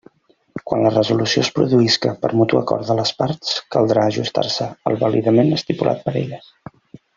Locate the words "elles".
6.25-6.53